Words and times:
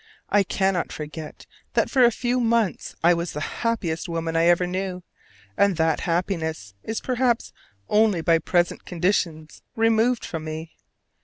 I 0.29 0.41
cannot 0.41 0.91
forget 0.91 1.45
that 1.73 1.91
for 1.91 2.03
a 2.03 2.09
few 2.11 2.39
months 2.39 2.95
I 3.03 3.13
was 3.13 3.33
the 3.33 3.39
happiest 3.61 4.09
woman 4.09 4.35
I 4.35 4.45
ever 4.45 4.65
knew: 4.65 5.03
and 5.55 5.77
that 5.77 5.99
happiness 6.09 6.73
is 6.81 6.99
perhaps 6.99 7.53
only 7.87 8.21
by 8.21 8.39
present 8.39 8.83
conditions 8.83 9.61
removed 9.75 10.25
from 10.25 10.43
me. 10.45 10.71